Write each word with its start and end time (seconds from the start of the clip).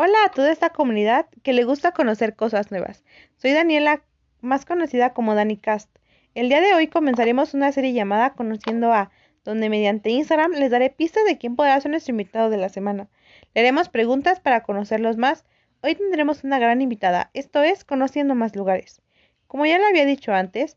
Hola 0.00 0.16
a 0.26 0.30
toda 0.30 0.52
esta 0.52 0.70
comunidad 0.70 1.26
que 1.42 1.52
le 1.52 1.64
gusta 1.64 1.90
conocer 1.90 2.36
cosas 2.36 2.70
nuevas. 2.70 3.02
Soy 3.34 3.50
Daniela, 3.50 4.04
más 4.40 4.64
conocida 4.64 5.12
como 5.12 5.34
Dani 5.34 5.56
Cast. 5.56 5.90
El 6.36 6.48
día 6.48 6.60
de 6.60 6.72
hoy 6.72 6.86
comenzaremos 6.86 7.52
una 7.52 7.72
serie 7.72 7.92
llamada 7.92 8.34
Conociendo 8.34 8.92
a, 8.92 9.10
donde 9.44 9.68
mediante 9.68 10.10
Instagram 10.10 10.52
les 10.52 10.70
daré 10.70 10.90
pistas 10.90 11.24
de 11.24 11.36
quién 11.36 11.56
podrá 11.56 11.80
ser 11.80 11.90
nuestro 11.90 12.12
invitado 12.12 12.48
de 12.48 12.58
la 12.58 12.68
semana. 12.68 13.08
Le 13.56 13.62
haremos 13.62 13.88
preguntas 13.88 14.38
para 14.38 14.62
conocerlos 14.62 15.16
más. 15.16 15.44
Hoy 15.82 15.96
tendremos 15.96 16.44
una 16.44 16.60
gran 16.60 16.80
invitada, 16.80 17.30
esto 17.34 17.64
es 17.64 17.82
Conociendo 17.82 18.36
más 18.36 18.54
lugares. 18.54 19.02
Como 19.48 19.66
ya 19.66 19.78
le 19.78 19.86
había 19.86 20.04
dicho 20.04 20.32
antes, 20.32 20.76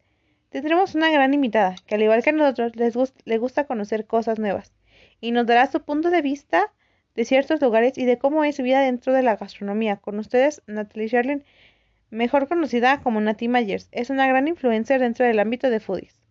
tendremos 0.50 0.96
una 0.96 1.12
gran 1.12 1.36
invitada 1.36 1.76
que 1.86 1.94
al 1.94 2.02
igual 2.02 2.24
que 2.24 2.32
a 2.32 2.34
nosotros 2.34 2.76
les 2.76 2.96
le 3.26 3.38
gusta 3.38 3.68
conocer 3.68 4.08
cosas 4.08 4.40
nuevas 4.40 4.74
y 5.20 5.30
nos 5.30 5.46
dará 5.46 5.68
su 5.68 5.84
punto 5.84 6.10
de 6.10 6.24
vista 6.24 6.74
de 7.16 7.26
ciertos 7.26 7.62
lugares 7.62 7.98
y 7.98 8.06
de 8.06 8.18
cómo 8.18 8.44
es 8.44 8.56
su 8.56 8.64
vida 8.64 8.82
dentro 8.82 9.14
de 9.14 9.24
la 9.24 9.36
gastronomía. 9.36 9.98
Con 9.98 10.20
ustedes, 10.20 10.62
Natalie 10.68 11.08
Sherlin, 11.08 11.46
mejor 12.10 12.48
conocida 12.48 13.02
como 13.02 13.22
Nati 13.22 13.48
Myers, 13.48 13.90
es 13.92 14.10
una 14.10 14.28
gran 14.28 14.48
influencer 14.48 15.02
dentro 15.02 15.26
del 15.26 15.40
ámbito 15.40 15.70
de 15.70 15.80
foodies. 15.80 16.22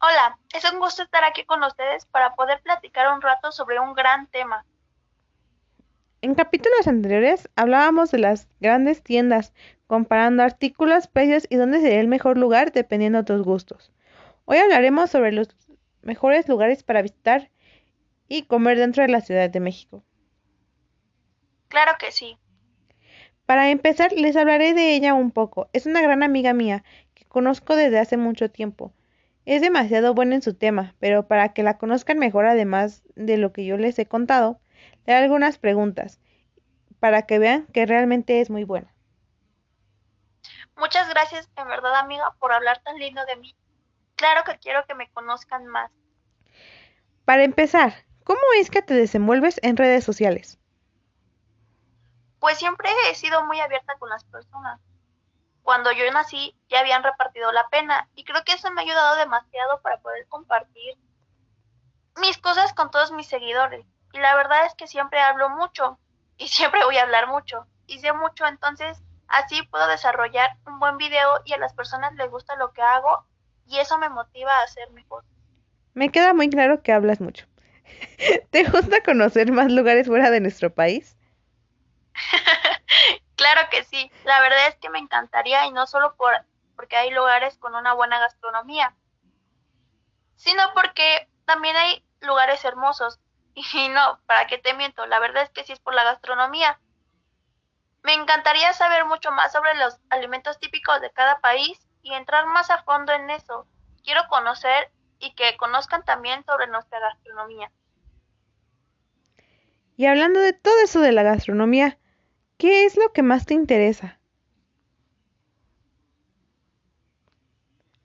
Hola, 0.00 0.36
es 0.52 0.70
un 0.70 0.80
gusto 0.80 1.04
estar 1.04 1.22
aquí 1.22 1.44
con 1.44 1.62
ustedes 1.62 2.06
para 2.06 2.34
poder 2.34 2.60
platicar 2.62 3.14
un 3.14 3.22
rato 3.22 3.52
sobre 3.52 3.78
un 3.78 3.94
gran 3.94 4.26
tema. 4.26 4.64
En 6.22 6.34
capítulos 6.34 6.86
anteriores 6.88 7.48
hablábamos 7.56 8.10
de 8.10 8.18
las 8.18 8.48
grandes 8.60 9.02
tiendas, 9.02 9.52
comparando 9.86 10.42
artículos, 10.42 11.06
precios 11.06 11.46
y 11.50 11.56
dónde 11.56 11.80
sería 11.80 12.00
el 12.00 12.08
mejor 12.08 12.36
lugar 12.36 12.72
dependiendo 12.72 13.18
de 13.18 13.24
tus 13.24 13.42
gustos. 13.42 13.92
Hoy 14.44 14.58
hablaremos 14.58 15.10
sobre 15.10 15.32
los 15.32 15.48
mejores 16.02 16.48
lugares 16.48 16.82
para 16.82 17.02
visitar 17.02 17.50
y 18.32 18.44
comer 18.44 18.78
dentro 18.78 19.02
de 19.02 19.10
la 19.10 19.20
Ciudad 19.20 19.50
de 19.50 19.60
México. 19.60 20.02
Claro 21.68 21.92
que 21.98 22.10
sí. 22.12 22.38
Para 23.44 23.68
empezar, 23.68 24.10
les 24.12 24.36
hablaré 24.36 24.72
de 24.72 24.94
ella 24.94 25.12
un 25.12 25.32
poco. 25.32 25.68
Es 25.74 25.84
una 25.84 26.00
gran 26.00 26.22
amiga 26.22 26.54
mía 26.54 26.82
que 27.12 27.26
conozco 27.26 27.76
desde 27.76 27.98
hace 27.98 28.16
mucho 28.16 28.50
tiempo. 28.50 28.94
Es 29.44 29.60
demasiado 29.60 30.14
buena 30.14 30.36
en 30.36 30.40
su 30.40 30.54
tema, 30.54 30.94
pero 30.98 31.28
para 31.28 31.52
que 31.52 31.62
la 31.62 31.76
conozcan 31.76 32.18
mejor, 32.18 32.46
además 32.46 33.02
de 33.16 33.36
lo 33.36 33.52
que 33.52 33.66
yo 33.66 33.76
les 33.76 33.98
he 33.98 34.06
contado, 34.06 34.60
le 35.04 35.12
haré 35.12 35.24
algunas 35.24 35.58
preguntas 35.58 36.18
para 37.00 37.26
que 37.26 37.38
vean 37.38 37.66
que 37.66 37.84
realmente 37.84 38.40
es 38.40 38.48
muy 38.48 38.64
buena. 38.64 38.94
Muchas 40.78 41.06
gracias, 41.10 41.50
en 41.58 41.68
verdad, 41.68 41.96
amiga, 41.96 42.34
por 42.38 42.50
hablar 42.50 42.80
tan 42.82 42.96
lindo 42.96 43.22
de 43.26 43.36
mí. 43.36 43.54
Claro 44.14 44.40
que 44.46 44.58
quiero 44.58 44.86
que 44.86 44.94
me 44.94 45.10
conozcan 45.10 45.66
más. 45.66 45.90
Para 47.26 47.44
empezar, 47.44 47.92
¿Cómo 48.24 48.40
es 48.56 48.70
que 48.70 48.82
te 48.82 48.94
desenvuelves 48.94 49.58
en 49.62 49.76
redes 49.76 50.04
sociales? 50.04 50.58
Pues 52.38 52.58
siempre 52.58 52.90
he 53.10 53.14
sido 53.14 53.44
muy 53.44 53.60
abierta 53.60 53.94
con 53.98 54.08
las 54.10 54.24
personas. 54.24 54.80
Cuando 55.62 55.92
yo 55.92 56.10
nací 56.12 56.56
ya 56.68 56.80
habían 56.80 57.02
repartido 57.02 57.52
la 57.52 57.68
pena 57.68 58.08
y 58.14 58.24
creo 58.24 58.42
que 58.44 58.52
eso 58.52 58.70
me 58.70 58.80
ha 58.80 58.84
ayudado 58.84 59.16
demasiado 59.16 59.80
para 59.80 60.00
poder 60.00 60.26
compartir 60.28 60.96
mis 62.20 62.38
cosas 62.38 62.74
con 62.74 62.90
todos 62.90 63.12
mis 63.12 63.26
seguidores. 63.26 63.86
Y 64.12 64.18
la 64.18 64.34
verdad 64.34 64.66
es 64.66 64.74
que 64.74 64.86
siempre 64.86 65.20
hablo 65.20 65.50
mucho 65.50 65.98
y 66.36 66.48
siempre 66.48 66.84
voy 66.84 66.96
a 66.96 67.02
hablar 67.02 67.28
mucho 67.28 67.66
y 67.86 67.98
sé 68.00 68.12
mucho, 68.12 68.46
entonces 68.46 69.02
así 69.28 69.62
puedo 69.64 69.86
desarrollar 69.88 70.50
un 70.66 70.78
buen 70.78 70.96
video 70.96 71.40
y 71.44 71.52
a 71.52 71.58
las 71.58 71.74
personas 71.74 72.14
les 72.14 72.30
gusta 72.30 72.56
lo 72.56 72.72
que 72.72 72.82
hago 72.82 73.24
y 73.66 73.78
eso 73.78 73.98
me 73.98 74.08
motiva 74.08 74.52
a 74.52 74.64
hacer 74.64 74.90
mejor. 74.90 75.24
Me 75.94 76.10
queda 76.10 76.34
muy 76.34 76.50
claro 76.50 76.82
que 76.82 76.92
hablas 76.92 77.20
mucho. 77.20 77.46
¿Te 78.50 78.64
gusta 78.64 79.02
conocer 79.02 79.52
más 79.52 79.70
lugares 79.70 80.06
fuera 80.06 80.30
de 80.30 80.40
nuestro 80.40 80.72
país? 80.72 81.16
claro 83.36 83.68
que 83.70 83.84
sí. 83.84 84.10
La 84.24 84.40
verdad 84.40 84.68
es 84.68 84.76
que 84.76 84.90
me 84.90 84.98
encantaría 84.98 85.66
y 85.66 85.72
no 85.72 85.86
solo 85.86 86.14
por, 86.16 86.32
porque 86.76 86.96
hay 86.96 87.10
lugares 87.10 87.56
con 87.58 87.74
una 87.74 87.94
buena 87.94 88.18
gastronomía, 88.18 88.94
sino 90.36 90.62
porque 90.74 91.28
también 91.44 91.76
hay 91.76 92.04
lugares 92.20 92.64
hermosos. 92.64 93.18
Y 93.74 93.88
no, 93.90 94.18
¿para 94.26 94.46
qué 94.46 94.56
te 94.56 94.72
miento? 94.72 95.04
La 95.06 95.18
verdad 95.18 95.42
es 95.42 95.50
que 95.50 95.62
sí 95.62 95.72
es 95.72 95.80
por 95.80 95.94
la 95.94 96.04
gastronomía. 96.04 96.80
Me 98.02 98.14
encantaría 98.14 98.72
saber 98.72 99.04
mucho 99.04 99.30
más 99.30 99.52
sobre 99.52 99.74
los 99.74 99.98
alimentos 100.08 100.58
típicos 100.58 101.00
de 101.02 101.10
cada 101.12 101.38
país 101.40 101.86
y 102.02 102.14
entrar 102.14 102.46
más 102.46 102.70
a 102.70 102.82
fondo 102.82 103.12
en 103.12 103.28
eso. 103.30 103.66
Quiero 104.02 104.26
conocer 104.28 104.90
y 105.22 105.34
que 105.34 105.56
conozcan 105.56 106.04
también 106.04 106.44
sobre 106.44 106.66
nuestra 106.66 106.98
gastronomía. 106.98 107.70
Y 109.96 110.06
hablando 110.06 110.40
de 110.40 110.52
todo 110.52 110.76
eso 110.82 111.00
de 111.00 111.12
la 111.12 111.22
gastronomía, 111.22 111.96
¿qué 112.58 112.84
es 112.84 112.96
lo 112.96 113.12
que 113.12 113.22
más 113.22 113.46
te 113.46 113.54
interesa? 113.54 114.18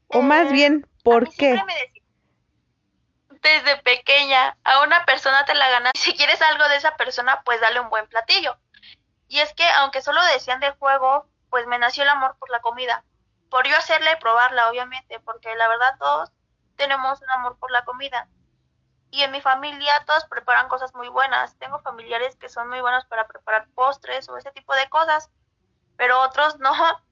O 0.09 0.21
más 0.21 0.51
eh, 0.51 0.53
bien, 0.53 0.87
¿por 1.03 1.33
qué? 1.33 1.59
desde 3.41 3.77
pequeña, 3.77 4.57
a 4.63 4.83
una 4.83 5.05
persona 5.05 5.45
te 5.45 5.55
la 5.55 5.69
ganas. 5.69 5.93
Si 5.97 6.15
quieres 6.15 6.41
algo 6.41 6.67
de 6.69 6.75
esa 6.75 6.95
persona, 6.97 7.41
pues 7.43 7.59
dale 7.61 7.79
un 7.79 7.89
buen 7.89 8.07
platillo. 8.07 8.57
Y 9.27 9.39
es 9.39 9.53
que, 9.53 9.67
aunque 9.79 10.01
solo 10.01 10.23
decían 10.25 10.59
de 10.59 10.71
juego, 10.71 11.27
pues 11.49 11.65
me 11.65 11.79
nació 11.79 12.03
el 12.03 12.09
amor 12.09 12.35
por 12.39 12.49
la 12.49 12.59
comida. 12.59 13.03
Por 13.49 13.67
yo 13.67 13.75
hacerla 13.75 14.11
y 14.11 14.19
probarla, 14.19 14.69
obviamente, 14.69 15.19
porque 15.21 15.53
la 15.55 15.67
verdad 15.67 15.97
todos 15.99 16.31
tenemos 16.77 17.21
un 17.21 17.29
amor 17.31 17.57
por 17.57 17.71
la 17.71 17.83
comida. 17.83 18.27
Y 19.09 19.23
en 19.23 19.31
mi 19.31 19.41
familia 19.41 19.91
todos 20.05 20.25
preparan 20.25 20.67
cosas 20.67 20.93
muy 20.93 21.07
buenas. 21.09 21.57
Tengo 21.57 21.79
familiares 21.79 22.35
que 22.35 22.49
son 22.49 22.69
muy 22.69 22.81
buenos 22.81 23.05
para 23.05 23.27
preparar 23.27 23.67
postres 23.73 24.29
o 24.29 24.37
ese 24.37 24.51
tipo 24.51 24.73
de 24.75 24.89
cosas, 24.89 25.29
pero 25.97 26.21
otros 26.21 26.59
no. 26.59 26.71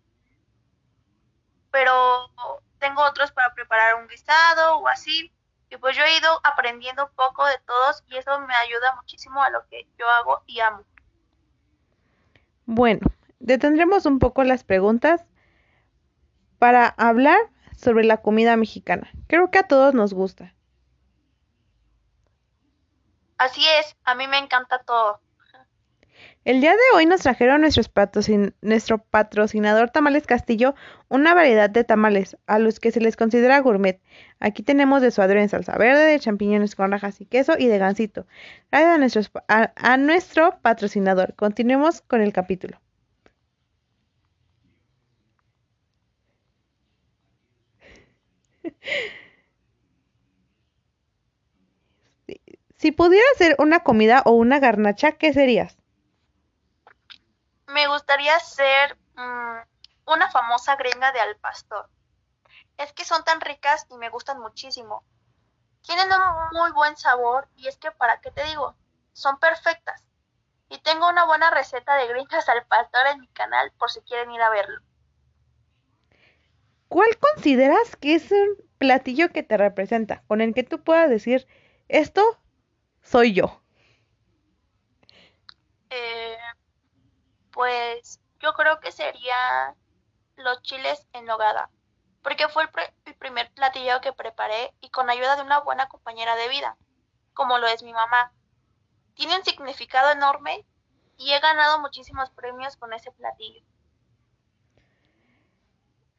Pero 1.71 2.31
tengo 2.79 3.01
otros 3.03 3.33
para 3.33 3.53
preparar 3.53 3.95
un 3.95 4.07
guisado 4.07 4.77
o 4.77 4.87
así. 4.87 5.33
Y 5.69 5.75
pues 5.75 5.97
yo 5.97 6.03
he 6.05 6.17
ido 6.17 6.29
aprendiendo 6.43 7.05
un 7.05 7.15
poco 7.15 7.45
de 7.45 7.57
todos 7.65 8.01
y 8.07 8.15
eso 8.15 8.39
me 8.39 8.55
ayuda 8.55 8.95
muchísimo 8.95 9.43
a 9.43 9.49
lo 9.49 9.67
que 9.67 9.85
yo 9.99 10.07
hago 10.07 10.41
y 10.45 10.61
amo. 10.61 10.85
Bueno, 12.65 13.05
detendremos 13.39 14.05
un 14.05 14.19
poco 14.19 14.45
las 14.45 14.63
preguntas 14.63 15.25
para 16.59 16.87
hablar 16.87 17.39
sobre 17.77 18.03
la 18.03 18.17
comida 18.17 18.55
mexicana. 18.57 19.09
Creo 19.27 19.51
que 19.51 19.59
a 19.59 19.67
todos 19.67 19.93
nos 19.93 20.13
gusta. 20.13 20.53
Así 23.37 23.61
es, 23.79 23.95
a 24.03 24.15
mí 24.15 24.27
me 24.27 24.37
encanta 24.37 24.79
todo. 24.79 25.19
El 26.45 26.61
día 26.61 26.73
de 26.73 26.95
hoy 26.95 27.07
nos 27.07 27.21
trajeron 27.21 27.61
nuestros 27.61 27.91
nuestro 28.61 28.99
patrocinador 28.99 29.89
Tamales 29.89 30.27
Castillo 30.27 30.75
una 31.09 31.33
variedad 31.33 31.71
de 31.71 31.83
tamales 31.83 32.37
a 32.45 32.59
los 32.59 32.79
que 32.79 32.91
se 32.91 33.01
les 33.01 33.17
considera 33.17 33.59
gourmet. 33.61 33.99
Aquí 34.39 34.61
tenemos 34.61 35.01
de 35.01 35.09
suadero 35.09 35.41
en 35.41 35.49
salsa 35.49 35.75
verde, 35.75 36.03
de 36.03 36.19
champiñones 36.19 36.75
con 36.75 36.91
rajas 36.91 37.19
y 37.19 37.25
queso 37.25 37.53
y 37.57 37.67
de 37.67 37.79
gansito. 37.79 38.27
Gracias 38.71 39.31
a, 39.47 39.73
a 39.75 39.97
nuestro 39.97 40.59
patrocinador. 40.61 41.33
Continuemos 41.33 42.01
con 42.01 42.21
el 42.21 42.31
capítulo. 42.31 42.79
Si 52.77 52.91
pudieras 52.91 53.37
ser 53.37 53.55
una 53.57 53.79
comida 53.81 54.21
o 54.25 54.31
una 54.31 54.59
garnacha, 54.59 55.13
¿qué 55.13 55.33
serías? 55.33 55.77
Me 57.67 57.87
gustaría 57.87 58.37
ser 58.39 58.97
mm, 59.15 59.57
una 60.05 60.29
famosa 60.29 60.75
gringa 60.75 61.11
de 61.11 61.19
al 61.19 61.35
pastor. 61.37 61.89
Es 62.77 62.93
que 62.93 63.05
son 63.05 63.23
tan 63.23 63.41
ricas 63.41 63.87
y 63.89 63.97
me 63.97 64.09
gustan 64.09 64.39
muchísimo. 64.39 65.03
Tienen 65.81 66.09
un 66.11 66.59
muy 66.59 66.71
buen 66.73 66.97
sabor 66.97 67.47
y 67.55 67.67
es 67.67 67.77
que, 67.77 67.91
¿para 67.91 68.19
qué 68.19 68.31
te 68.31 68.43
digo? 68.43 68.75
Son 69.13 69.39
perfectas. 69.39 70.03
Y 70.69 70.79
tengo 70.79 71.09
una 71.09 71.25
buena 71.25 71.51
receta 71.51 71.95
de 71.95 72.07
gringas 72.07 72.49
al 72.49 72.65
pastor 72.65 73.07
en 73.07 73.21
mi 73.21 73.27
canal 73.29 73.71
por 73.79 73.89
si 73.89 74.01
quieren 74.01 74.31
ir 74.31 74.41
a 74.41 74.49
verlo. 74.49 74.81
¿Cuál 76.87 77.17
consideras 77.17 77.95
que 77.95 78.15
es 78.15 78.31
platillo 78.85 79.31
que 79.31 79.41
te 79.41 79.57
representa, 79.57 80.21
con 80.27 80.41
el 80.41 80.53
que 80.53 80.63
tú 80.63 80.83
puedas 80.83 81.09
decir, 81.09 81.47
esto 81.87 82.21
soy 83.01 83.33
yo? 83.33 83.61
Eh, 85.89 86.37
pues 87.51 88.19
yo 88.39 88.53
creo 88.53 88.79
que 88.79 88.91
sería 88.91 89.75
los 90.37 90.61
chiles 90.61 91.07
en 91.13 91.25
nogada, 91.25 91.71
porque 92.21 92.47
fue 92.47 92.63
el, 93.05 93.15
primer 93.15 93.51
platillo 93.53 94.01
que 94.01 94.13
preparé 94.13 94.71
y 94.81 94.89
con 94.89 95.09
ayuda 95.09 95.35
de 95.35 95.41
una 95.41 95.61
buena 95.61 95.87
compañera 95.87 96.35
de 96.35 96.49
vida, 96.49 96.77
como 97.33 97.57
lo 97.57 97.65
es 97.65 97.81
mi 97.81 97.91
mamá. 97.91 98.33
Tiene 99.15 99.35
un 99.35 99.43
significado 99.43 100.11
enorme 100.11 100.63
y 101.17 101.31
he 101.31 101.39
ganado 101.39 101.79
muchísimos 101.79 102.29
premios 102.29 102.77
con 102.77 102.93
ese 102.93 103.11
platillo. 103.13 103.63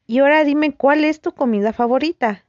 Y 0.05 0.19
ahora 0.19 0.43
dime, 0.43 0.75
¿cuál 0.75 1.05
es 1.05 1.21
tu 1.21 1.33
comida 1.33 1.71
favorita? 1.71 2.46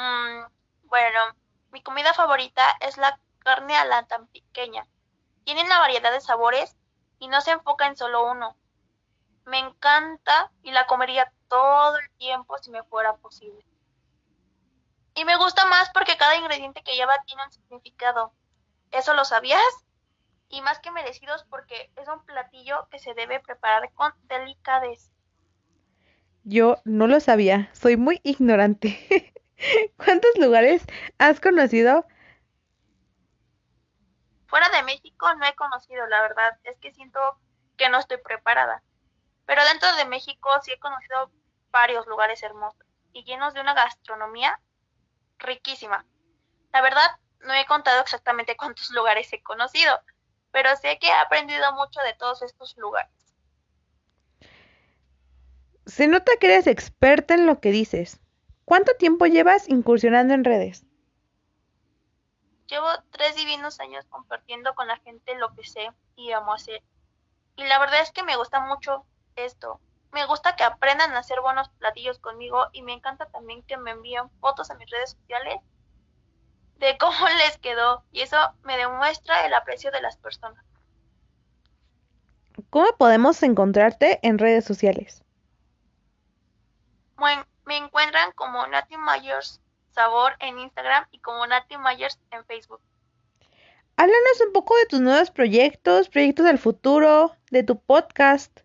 Mm, 0.00 0.46
bueno, 0.84 1.20
Mi 1.72 1.82
comida 1.82 2.14
favorita 2.14 2.64
es 2.80 2.96
la 2.96 3.20
carne 3.40 3.76
a 3.76 3.84
la 3.84 4.06
tan 4.06 4.26
pequeña. 4.28 4.86
Tiene 5.44 5.62
una 5.62 5.78
variedad 5.78 6.10
de 6.10 6.20
sabores 6.20 6.74
y 7.18 7.28
no 7.28 7.40
se 7.42 7.52
enfoca 7.52 7.86
en 7.86 7.96
solo 7.96 8.28
uno. 8.30 8.56
Me 9.44 9.58
encanta 9.58 10.50
y 10.62 10.72
la 10.72 10.86
comería 10.86 11.32
todo 11.48 11.98
el 11.98 12.10
tiempo 12.16 12.56
si 12.58 12.70
me 12.70 12.82
fuera 12.84 13.14
posible. 13.18 13.64
Y 15.14 15.24
me 15.24 15.36
gusta 15.36 15.66
más 15.66 15.90
porque 15.90 16.16
cada 16.16 16.36
ingrediente 16.36 16.82
que 16.82 16.96
lleva 16.96 17.12
tiene 17.26 17.44
un 17.44 17.52
significado. 17.52 18.32
¿Eso 18.90 19.14
lo 19.14 19.24
sabías? 19.24 19.62
Y 20.48 20.62
más 20.62 20.80
que 20.80 20.90
merecidos 20.90 21.44
porque 21.50 21.92
es 21.96 22.08
un 22.08 22.24
platillo 22.24 22.88
que 22.90 22.98
se 22.98 23.14
debe 23.14 23.38
preparar 23.40 23.92
con 23.92 24.12
delicadeza. 24.28 25.12
Yo 26.42 26.78
no 26.84 27.06
lo 27.06 27.20
sabía, 27.20 27.68
soy 27.74 27.96
muy 27.96 28.20
ignorante. 28.24 29.34
¿Cuántos 29.96 30.36
lugares 30.36 30.84
has 31.18 31.40
conocido? 31.40 32.06
Fuera 34.46 34.68
de 34.70 34.82
México 34.82 35.32
no 35.34 35.46
he 35.46 35.54
conocido, 35.54 36.06
la 36.06 36.22
verdad, 36.22 36.58
es 36.64 36.76
que 36.78 36.92
siento 36.92 37.20
que 37.76 37.88
no 37.88 37.98
estoy 37.98 38.18
preparada. 38.18 38.82
Pero 39.46 39.64
dentro 39.64 39.94
de 39.96 40.04
México 40.06 40.48
sí 40.62 40.72
he 40.72 40.78
conocido 40.78 41.30
varios 41.70 42.06
lugares 42.06 42.42
hermosos 42.42 42.84
y 43.12 43.24
llenos 43.24 43.54
de 43.54 43.60
una 43.60 43.74
gastronomía 43.74 44.60
riquísima. 45.38 46.04
La 46.72 46.82
verdad, 46.82 47.06
no 47.40 47.54
he 47.54 47.66
contado 47.66 48.00
exactamente 48.00 48.56
cuántos 48.58 48.90
lugares 48.90 49.32
he 49.32 49.42
conocido, 49.42 50.00
pero 50.50 50.74
sé 50.76 50.98
que 50.98 51.08
he 51.08 51.12
aprendido 51.12 51.72
mucho 51.74 52.00
de 52.00 52.14
todos 52.14 52.42
estos 52.42 52.76
lugares. 52.76 53.12
Se 55.86 56.06
nota 56.06 56.32
que 56.40 56.46
eres 56.46 56.66
experta 56.66 57.34
en 57.34 57.46
lo 57.46 57.60
que 57.60 57.70
dices. 57.70 58.20
¿Cuánto 58.64 58.94
tiempo 58.94 59.26
llevas 59.26 59.68
incursionando 59.68 60.34
en 60.34 60.44
redes? 60.44 60.84
Llevo 62.68 62.86
tres 63.10 63.34
divinos 63.34 63.80
años 63.80 64.06
compartiendo 64.08 64.74
con 64.74 64.86
la 64.86 64.96
gente 64.98 65.34
lo 65.36 65.52
que 65.54 65.64
sé 65.64 65.90
y 66.14 66.30
amo 66.32 66.54
hacer. 66.54 66.82
Y 67.56 67.64
la 67.64 67.78
verdad 67.80 68.00
es 68.00 68.12
que 68.12 68.22
me 68.22 68.36
gusta 68.36 68.60
mucho 68.60 69.04
esto. 69.34 69.80
Me 70.12 70.24
gusta 70.26 70.56
que 70.56 70.64
aprendan 70.64 71.12
a 71.12 71.18
hacer 71.18 71.40
buenos 71.40 71.68
platillos 71.70 72.18
conmigo 72.18 72.68
y 72.72 72.82
me 72.82 72.92
encanta 72.92 73.26
también 73.26 73.62
que 73.64 73.76
me 73.76 73.92
envíen 73.92 74.30
fotos 74.40 74.70
a 74.70 74.74
mis 74.76 74.90
redes 74.90 75.10
sociales 75.10 75.56
de 76.78 76.96
cómo 77.00 77.28
les 77.38 77.58
quedó 77.58 78.04
y 78.12 78.20
eso 78.20 78.36
me 78.62 78.76
demuestra 78.76 79.46
el 79.46 79.54
aprecio 79.54 79.90
de 79.90 80.02
las 80.02 80.16
personas. 80.16 80.64
¿Cómo 82.70 82.96
podemos 82.98 83.42
encontrarte 83.42 84.20
en 84.22 84.38
redes 84.38 84.64
sociales? 84.64 85.24
Bueno, 87.16 87.44
me 87.64 87.76
encuentran 87.76 88.32
como 88.32 88.66
Nati 88.66 88.96
Myers 88.96 89.60
Sabor 89.90 90.36
en 90.40 90.58
Instagram 90.58 91.06
y 91.10 91.20
como 91.20 91.46
Nati 91.46 91.76
Myers 91.76 92.18
en 92.30 92.44
Facebook. 92.46 92.80
Háblanos 93.96 94.40
un 94.46 94.52
poco 94.52 94.76
de 94.76 94.86
tus 94.86 95.00
nuevos 95.00 95.30
proyectos, 95.30 96.08
proyectos 96.08 96.46
del 96.46 96.58
futuro, 96.58 97.36
de 97.50 97.62
tu 97.62 97.78
podcast. 97.80 98.60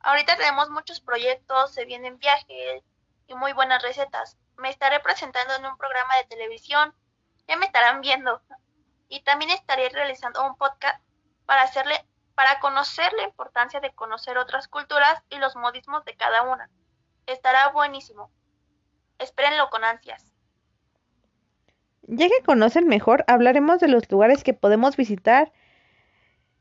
Ahorita 0.00 0.36
tenemos 0.36 0.70
muchos 0.70 1.00
proyectos, 1.00 1.72
se 1.72 1.84
vienen 1.84 2.18
viajes 2.18 2.82
y 3.26 3.34
muy 3.34 3.52
buenas 3.52 3.82
recetas. 3.82 4.38
Me 4.56 4.70
estaré 4.70 4.98
presentando 5.00 5.54
en 5.54 5.66
un 5.66 5.76
programa 5.76 6.16
de 6.16 6.24
televisión, 6.24 6.94
ya 7.46 7.56
me 7.56 7.66
estarán 7.66 8.00
viendo. 8.00 8.40
Y 9.08 9.20
también 9.22 9.50
estaré 9.50 9.90
realizando 9.90 10.44
un 10.46 10.56
podcast 10.56 11.00
para 11.44 11.62
hacerle 11.62 12.04
para 12.34 12.60
conocer 12.60 13.12
la 13.14 13.24
importancia 13.24 13.80
de 13.80 13.94
conocer 13.94 14.38
otras 14.38 14.68
culturas 14.68 15.22
y 15.30 15.36
los 15.38 15.56
modismos 15.56 16.04
de 16.04 16.16
cada 16.16 16.42
una. 16.42 16.70
Estará 17.26 17.68
buenísimo. 17.70 18.30
Espérenlo 19.18 19.70
con 19.70 19.84
ansias. 19.84 20.32
Ya 22.02 22.28
que 22.28 22.44
conocen 22.44 22.88
mejor, 22.88 23.24
hablaremos 23.28 23.78
de 23.78 23.88
los 23.88 24.10
lugares 24.10 24.42
que 24.42 24.54
podemos 24.54 24.96
visitar 24.96 25.52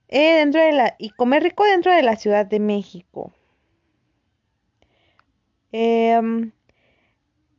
eh, 0.07 0.35
dentro 0.35 0.61
de 0.61 0.71
la 0.71 0.95
y 0.99 1.09
comer 1.11 1.43
rico 1.43 1.63
dentro 1.63 1.91
de 1.91 2.03
la 2.03 2.15
Ciudad 2.15 2.45
de 2.45 2.59
México. 2.59 3.33
Em, 5.71 6.51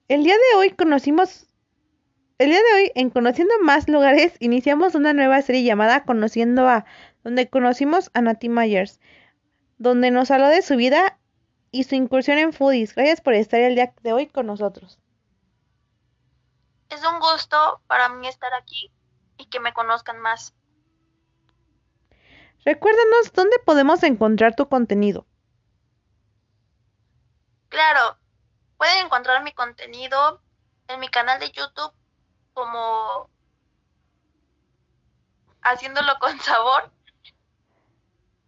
el 0.09 0.23
día 0.23 0.35
de 0.35 0.59
hoy 0.59 0.71
conocimos 0.71 1.47
el 2.43 2.51
día 2.51 2.61
de 2.61 2.75
hoy, 2.75 2.93
en 2.97 3.11
Conociendo 3.11 3.55
Más 3.61 3.89
Lugares, 3.89 4.35
iniciamos 4.41 4.97
una 4.97 5.13
nueva 5.13 5.41
serie 5.43 5.63
llamada 5.63 6.05
Conociendo 6.05 6.69
a, 6.69 6.85
donde 7.23 7.49
conocimos 7.49 8.11
a 8.15 8.21
Nati 8.21 8.49
Myers, 8.49 8.99
donde 9.79 10.11
nos 10.11 10.33
habló 10.33 10.49
de 10.49 10.63
su 10.63 10.75
vida 10.75 11.21
y 11.71 11.85
su 11.85 11.95
incursión 11.95 12.39
en 12.39 12.53
foodies. 12.53 12.97
Gracias 12.97 13.21
por 13.21 13.35
estar 13.35 13.61
el 13.61 13.77
día 13.77 13.95
de 14.03 14.13
hoy 14.13 14.27
con 14.27 14.47
nosotros. 14.47 14.99
Es 16.89 17.01
un 17.07 17.21
gusto 17.21 17.81
para 17.87 18.09
mí 18.09 18.27
estar 18.27 18.53
aquí 18.55 18.91
y 19.39 19.47
que 19.47 19.61
me 19.61 19.73
conozcan 19.73 20.19
más. 20.19 20.53
Recuérdanos 22.65 23.33
dónde 23.35 23.57
podemos 23.65 24.03
encontrar 24.03 24.57
tu 24.57 24.69
contenido. 24.69 25.27
Claro, 27.69 28.19
pueden 28.79 29.07
encontrar 29.07 29.45
mi 29.45 29.53
contenido 29.53 30.43
en 30.89 30.99
mi 30.99 31.09
canal 31.09 31.39
de 31.39 31.53
YouTube 31.53 31.93
como 32.55 33.29
haciéndolo 35.63 36.19
con 36.21 36.39
sabor. 36.41 36.91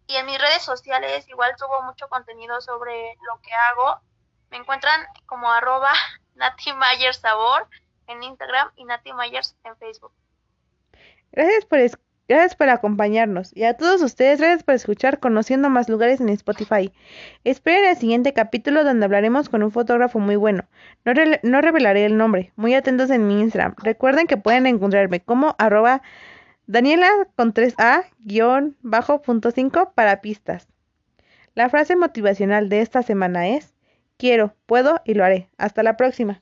Y 0.07 0.15
en 0.15 0.25
mis 0.27 0.39
redes 0.39 0.61
sociales 0.61 1.27
igual 1.29 1.55
subo 1.57 1.81
mucho 1.83 2.07
contenido 2.09 2.61
sobre 2.61 3.17
lo 3.27 3.41
que 3.41 3.53
hago. 3.53 3.99
Me 4.51 4.57
encuentran 4.57 5.05
como 5.25 5.51
arroba 5.51 5.91
Nati 6.35 6.71
Sabor 7.13 7.67
en 8.07 8.21
Instagram 8.21 8.71
y 8.75 8.85
Nati 8.85 9.13
Myers 9.13 9.55
en 9.63 9.75
Facebook. 9.77 10.13
Gracias 11.31 11.65
por, 11.65 12.04
gracias 12.27 12.55
por 12.55 12.69
acompañarnos 12.69 13.55
y 13.55 13.63
a 13.63 13.75
todos 13.75 14.01
ustedes 14.01 14.39
gracias 14.39 14.63
por 14.63 14.75
escuchar 14.75 15.19
Conociendo 15.19 15.69
más 15.69 15.89
lugares 15.89 16.21
en 16.21 16.29
Spotify. 16.29 16.91
Esperen 17.43 17.85
el 17.85 17.97
siguiente 17.97 18.33
capítulo 18.33 18.83
donde 18.83 19.05
hablaremos 19.05 19.49
con 19.49 19.63
un 19.63 19.71
fotógrafo 19.71 20.19
muy 20.19 20.35
bueno. 20.35 20.65
No, 21.43 21.61
revelaré 21.61 22.05
el 22.05 22.17
nombre. 22.17 22.51
Muy 22.55 22.73
atentos 22.73 23.09
en 23.09 23.27
mi 23.27 23.41
Instagram. 23.41 23.75
Recuerden 23.77 24.27
que 24.27 24.37
pueden 24.37 24.65
encontrarme 24.65 25.19
como 25.19 25.55
arroba 25.57 26.01
Daniela 26.67 27.09
con 27.35 27.53
3A 27.53 28.05
guion 28.19 28.75
bajo 28.81 29.21
punto 29.21 29.51
5 29.51 29.93
para 29.95 30.21
pistas. 30.21 30.67
La 31.53 31.69
frase 31.69 31.95
motivacional 31.95 32.69
de 32.69 32.81
esta 32.81 33.03
semana 33.03 33.47
es 33.49 33.73
Quiero, 34.17 34.55
puedo 34.65 35.01
y 35.05 35.13
lo 35.13 35.25
haré. 35.25 35.49
Hasta 35.57 35.83
la 35.83 35.97
próxima. 35.97 36.41